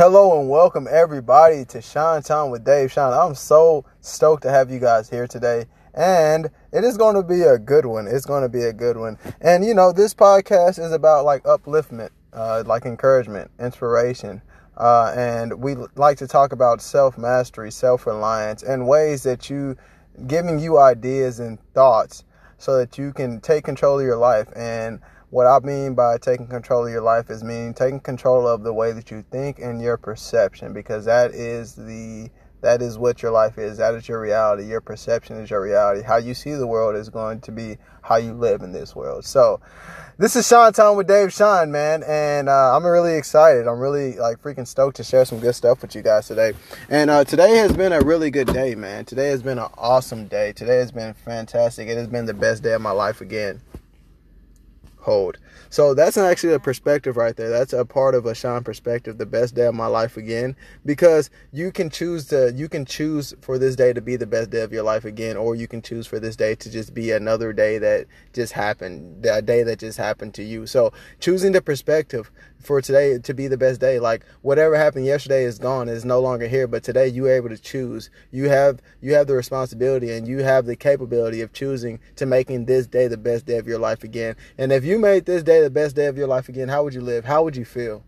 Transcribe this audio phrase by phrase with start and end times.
[0.00, 3.12] Hello and welcome everybody to Shine Time with Dave Shine.
[3.12, 5.66] I'm so stoked to have you guys here today.
[5.92, 8.06] And it is going to be a good one.
[8.06, 9.18] It's going to be a good one.
[9.42, 14.40] And you know, this podcast is about like upliftment, uh, like encouragement, inspiration.
[14.78, 19.76] Uh, and we like to talk about self mastery, self reliance, and ways that you
[20.26, 22.24] giving you ideas and thoughts
[22.56, 24.48] so that you can take control of your life.
[24.56, 25.00] And
[25.30, 28.72] what I mean by taking control of your life is meaning taking control of the
[28.72, 32.30] way that you think and your perception because that is the
[32.62, 33.78] that is what your life is.
[33.78, 34.66] That is your reality.
[34.66, 36.02] Your perception is your reality.
[36.02, 39.24] How you see the world is going to be how you live in this world.
[39.24, 39.60] So,
[40.18, 43.66] this is Shine Time with Dave Shine, man, and uh, I'm really excited.
[43.66, 46.52] I'm really like freaking stoked to share some good stuff with you guys today.
[46.90, 49.06] And uh, today has been a really good day, man.
[49.06, 50.52] Today has been an awesome day.
[50.52, 51.88] Today has been fantastic.
[51.88, 53.62] It has been the best day of my life again
[55.00, 55.38] hold.
[55.68, 57.48] So that's actually a perspective right there.
[57.48, 61.30] That's a part of a shine perspective, the best day of my life again, because
[61.52, 64.62] you can choose to you can choose for this day to be the best day
[64.62, 67.52] of your life again, or you can choose for this day to just be another
[67.52, 70.66] day that just happened, a day that just happened to you.
[70.66, 75.44] So choosing the perspective for today to be the best day, like whatever happened yesterday
[75.44, 78.10] is gone, is no longer here, but today you're able to choose.
[78.30, 82.66] You have you have the responsibility and you have the capability of choosing to making
[82.66, 84.36] this day the best day of your life again.
[84.58, 86.94] And if you made this day the best day of your life again, how would
[86.94, 87.24] you live?
[87.24, 88.04] How would you feel?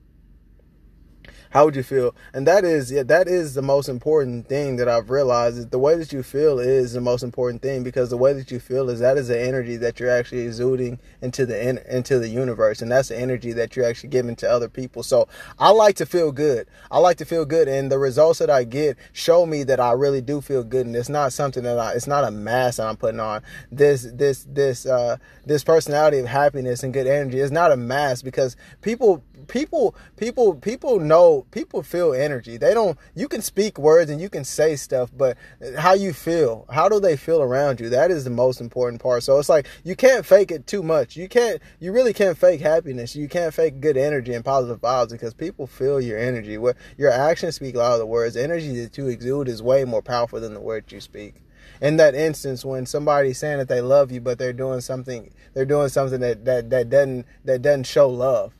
[1.53, 2.15] How would you feel?
[2.33, 5.79] And that is yeah, that is the most important thing that I've realized is the
[5.79, 8.89] way that you feel is the most important thing because the way that you feel
[8.89, 12.91] is that is the energy that you're actually exuding into the into the universe and
[12.91, 15.03] that's the energy that you're actually giving to other people.
[15.03, 16.69] So I like to feel good.
[16.91, 19.93] I like to feel good and the results that I get show me that I
[19.93, 22.87] really do feel good and it's not something that I it's not a mask that
[22.87, 23.43] I'm putting on.
[23.71, 28.25] This this this uh this personality of happiness and good energy is not a mask
[28.25, 32.57] because people people people people know people feel energy.
[32.57, 35.37] They don't you can speak words and you can say stuff but
[35.79, 37.89] how you feel how do they feel around you?
[37.89, 39.23] That is the most important part.
[39.23, 41.17] So it's like you can't fake it too much.
[41.17, 43.17] You can't you really can't fake happiness.
[43.17, 46.59] You can't fake good energy and positive vibes because people feel your energy.
[46.97, 47.99] Your actions speak louder.
[47.99, 51.35] Than words energy that you exude is way more powerful than the words you speak.
[51.81, 55.65] In that instance when somebody's saying that they love you but they're doing something they're
[55.65, 58.55] doing something that that, that doesn't that doesn't show love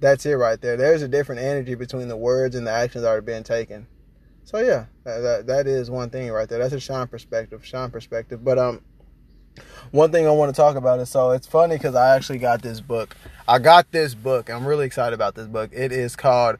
[0.00, 0.76] that's it right there.
[0.76, 3.86] There's a different energy between the words and the actions that are being taken.
[4.44, 6.58] So yeah, that, that is one thing right there.
[6.58, 8.42] That's a shine perspective, shine perspective.
[8.42, 8.80] But um,
[9.90, 12.62] one thing I want to talk about is so it's funny because I actually got
[12.62, 13.16] this book.
[13.46, 14.48] I got this book.
[14.48, 15.70] I'm really excited about this book.
[15.72, 16.56] It is called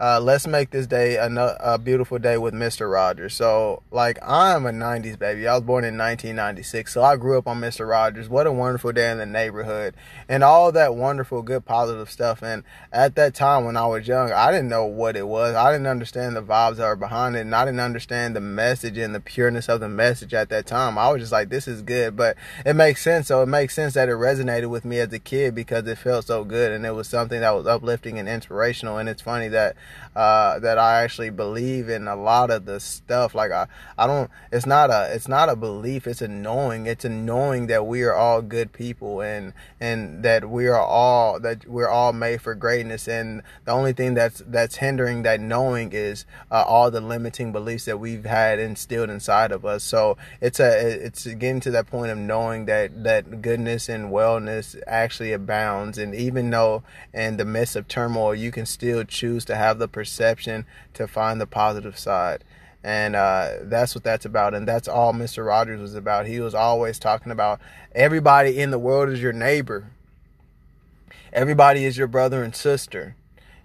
[0.00, 1.28] uh, let's make this day a,
[1.60, 2.90] a, beautiful day with Mr.
[2.90, 3.34] Rogers.
[3.34, 5.46] So, like, I'm a 90s baby.
[5.46, 6.94] I was born in 1996.
[6.94, 7.86] So, I grew up on Mr.
[7.86, 8.26] Rogers.
[8.26, 9.94] What a wonderful day in the neighborhood.
[10.26, 12.42] And all that wonderful, good, positive stuff.
[12.42, 15.54] And at that time when I was young, I didn't know what it was.
[15.54, 17.40] I didn't understand the vibes that were behind it.
[17.40, 20.96] And I didn't understand the message and the pureness of the message at that time.
[20.96, 22.16] I was just like, this is good.
[22.16, 23.26] But it makes sense.
[23.26, 26.24] So, it makes sense that it resonated with me as a kid because it felt
[26.24, 26.72] so good.
[26.72, 28.96] And it was something that was uplifting and inspirational.
[28.96, 29.76] And it's funny that
[30.14, 33.34] uh, that I actually believe in a lot of the stuff.
[33.34, 34.30] Like I, I don't.
[34.52, 35.08] It's not a.
[35.14, 36.06] It's not a belief.
[36.06, 36.86] It's a knowing.
[36.86, 41.40] It's a knowing that we are all good people and and that we are all
[41.40, 43.08] that we're all made for greatness.
[43.08, 47.84] And the only thing that's that's hindering that knowing is uh, all the limiting beliefs
[47.86, 49.82] that we've had instilled inside of us.
[49.82, 50.70] So it's a.
[51.10, 55.98] It's getting to that point of knowing that that goodness and wellness actually abounds.
[55.98, 59.88] And even though in the midst of turmoil, you can still choose to have the
[59.88, 60.64] perception
[60.94, 62.44] to find the positive side.
[62.82, 64.54] And uh, that's what that's about.
[64.54, 65.44] And that's all Mr.
[65.44, 66.26] Rogers was about.
[66.26, 67.60] He was always talking about
[67.94, 69.90] everybody in the world is your neighbor,
[71.32, 73.16] everybody is your brother and sister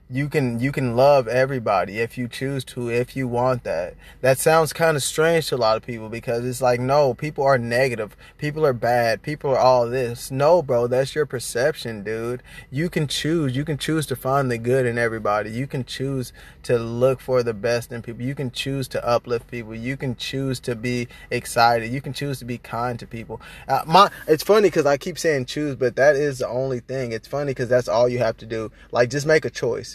[0.08, 3.96] you can you can love everybody if you choose to if you want that.
[4.22, 7.44] That sounds kind of strange to a lot of people because it's like no people
[7.44, 8.16] are negative.
[8.38, 9.24] People are bad.
[9.24, 10.30] People are all this.
[10.30, 12.44] No bro that's your perception dude.
[12.70, 13.56] You can choose.
[13.56, 15.50] You can choose to find the good in everybody.
[15.50, 16.32] You can choose
[16.64, 18.22] to look for the best in people.
[18.22, 19.74] You can choose to uplift people.
[19.74, 21.92] You can choose to be excited.
[21.92, 23.42] You can choose to be kind to people.
[23.68, 27.12] Uh, my it's funny because i keep saying choose but that is the only thing.
[27.12, 28.72] It's funny because that's all you have to do.
[28.92, 29.95] Like just make a choice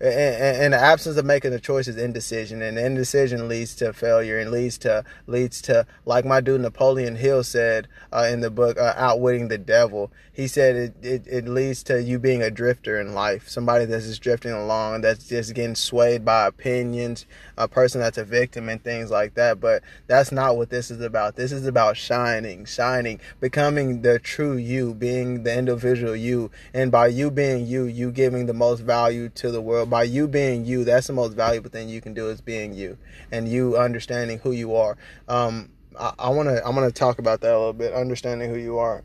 [0.00, 4.50] in the absence of making a choice is indecision and indecision leads to failure and
[4.50, 8.94] leads to leads to like my dude napoleon hill said uh, in the book uh,
[8.96, 13.12] outwitting the devil he said it, it, it leads to you being a drifter in
[13.12, 17.26] life somebody that's just drifting along that's just getting swayed by opinions
[17.58, 21.00] a person that's a victim and things like that but that's not what this is
[21.00, 21.36] about.
[21.36, 27.08] This is about shining shining becoming the true you being the individual you and by
[27.08, 30.84] you being you you giving the most value to the world by you being you,
[30.84, 32.96] that's the most valuable thing you can do is being you
[33.30, 34.96] and you understanding who you are.
[35.28, 38.48] Um, I, I want to, I'm going to talk about that a little bit, understanding
[38.48, 39.04] who you are.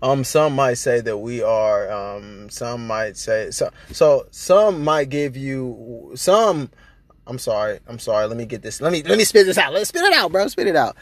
[0.00, 1.90] Um, some might say that we are.
[1.90, 3.70] Um, some might say so.
[3.90, 6.70] So some might give you some.
[7.26, 7.80] I'm sorry.
[7.88, 8.26] I'm sorry.
[8.26, 8.80] Let me get this.
[8.80, 9.72] Let me let me spit this out.
[9.72, 10.46] Let's spit it out, bro.
[10.46, 10.96] Spit it out.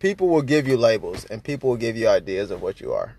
[0.00, 3.16] People will give you labels, and people will give you ideas of what you are.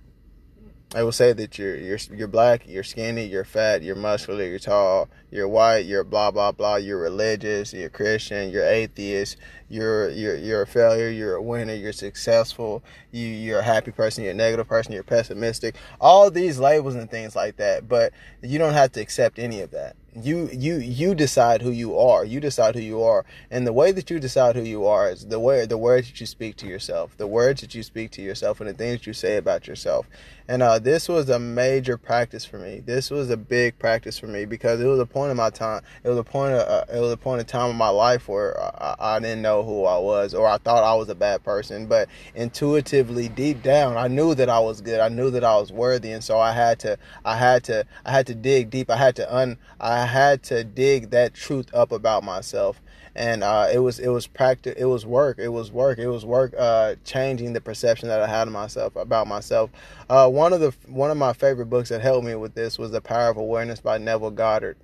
[0.96, 4.58] I will say that you're you're you're black, you're skinny, you're fat, you're muscular, you're
[4.58, 9.38] tall, you're white, you're blah blah blah, you're religious, you're Christian, you're atheist,
[9.70, 14.24] you're you're you're a failure, you're a winner, you're successful, you you're a happy person,
[14.24, 15.76] you're a negative person, you're pessimistic.
[16.02, 19.70] All these labels and things like that, but you don't have to accept any of
[19.70, 22.26] that you you you decide who you are.
[22.26, 23.26] You decide who you are.
[23.52, 26.20] And the way that you decide who you are is the way the words that
[26.20, 29.08] you speak to yourself the words that you speak to yourself and the things that
[29.08, 30.08] you say about yourself.
[30.48, 32.82] And uh, this was a major practice for me.
[32.84, 35.82] This was a big practice for me because it was a point of my time
[36.04, 38.28] it was a point of uh, it was a point of time in my life
[38.28, 41.44] where I, I didn't know who i was or i thought i was a bad
[41.44, 45.56] person but intuitively deep down i knew that i was good i knew that i
[45.56, 48.90] was worthy and so i had to i had to i had to dig deep
[48.90, 52.82] i had to un i had to dig that truth up about myself,
[53.16, 54.76] and uh, it was it was practice.
[54.78, 55.40] It was work.
[55.40, 56.00] It was work.
[56.00, 56.54] It was work.
[56.58, 59.70] Uh, changing the perception that I had of myself about myself.
[60.10, 62.92] Uh, one of the one of my favorite books that helped me with this was
[62.92, 64.78] The Power of Awareness by Neville Goddard.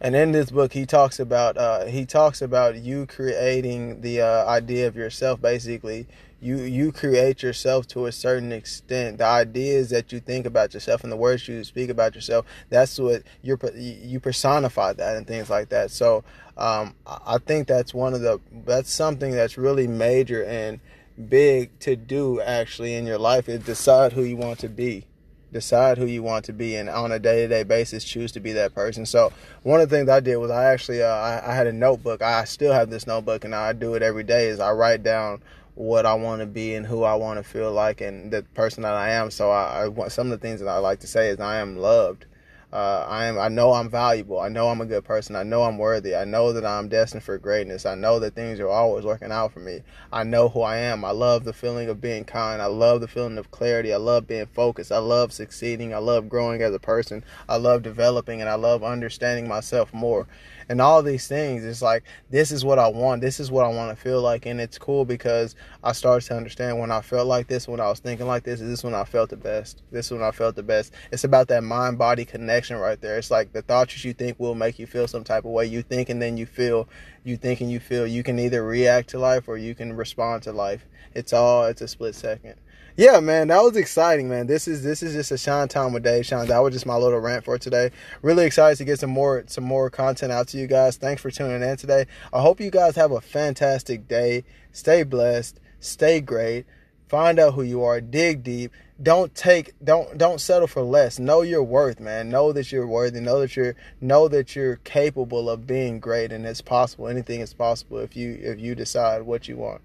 [0.00, 4.46] And in this book, he talks about uh, he talks about you creating the uh,
[4.46, 6.06] idea of yourself, basically.
[6.40, 9.18] You you create yourself to a certain extent.
[9.18, 12.96] The ideas that you think about yourself and the words you speak about yourself that's
[12.98, 15.90] what you're you personify that and things like that.
[15.90, 16.22] So
[16.58, 20.80] um, i think that's one of the that's something that's really major and
[21.28, 25.04] big to do actually in your life is decide who you want to be
[25.52, 28.74] decide who you want to be and on a day-to-day basis choose to be that
[28.74, 31.66] person so one of the things i did was i actually uh, I, I had
[31.66, 34.70] a notebook i still have this notebook and i do it every day is i
[34.70, 35.40] write down
[35.78, 38.82] what I want to be and who I want to feel like and the person
[38.82, 39.30] that I am.
[39.30, 41.58] So I, I want some of the things that I like to say is I
[41.58, 42.26] am loved.
[42.70, 43.38] Uh, I am.
[43.38, 44.38] I know I'm valuable.
[44.38, 45.34] I know I'm a good person.
[45.36, 46.14] I know I'm worthy.
[46.14, 47.86] I know that I'm destined for greatness.
[47.86, 49.82] I know that things are always working out for me.
[50.12, 51.02] I know who I am.
[51.02, 52.60] I love the feeling of being kind.
[52.60, 53.94] I love the feeling of clarity.
[53.94, 54.92] I love being focused.
[54.92, 55.94] I love succeeding.
[55.94, 57.24] I love growing as a person.
[57.48, 60.26] I love developing and I love understanding myself more
[60.68, 61.64] and all these things.
[61.64, 63.22] It's like this is what I want.
[63.22, 66.36] This is what I want to feel like, and it's cool because I started to
[66.36, 68.60] understand when I felt like this, when I was thinking like this.
[68.60, 69.82] Is This when I felt the best.
[69.90, 70.92] This is when I felt the best.
[71.10, 73.18] It's about that mind body connection right there.
[73.18, 75.66] It's like the thoughts you think will make you feel some type of way.
[75.66, 76.88] You think and then you feel.
[77.24, 78.06] You think and you feel.
[78.06, 80.86] You can either react to life or you can respond to life.
[81.14, 81.64] It's all.
[81.64, 82.56] It's a split second
[82.98, 84.48] yeah, man, that was exciting, man.
[84.48, 86.48] This is this is just a Shine time with Dave Shine.
[86.48, 87.92] That was just my little rant for today.
[88.22, 90.96] Really excited to get some more some more content out to you guys.
[90.96, 92.06] Thanks for tuning in today.
[92.32, 94.42] I hope you guys have a fantastic day.
[94.72, 95.60] Stay blessed.
[95.78, 96.66] Stay great.
[97.08, 98.00] Find out who you are.
[98.00, 98.70] Dig deep.
[99.02, 101.18] Don't take don't don't settle for less.
[101.18, 102.28] Know your worth, man.
[102.28, 103.20] Know that you're worthy.
[103.20, 107.08] Know that you're know that you're capable of being great and it's possible.
[107.08, 109.80] Anything is possible if you if you decide what you want.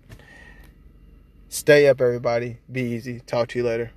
[1.48, 2.58] Stay up, everybody.
[2.72, 3.22] Be easy.
[3.22, 3.94] Talk to you later.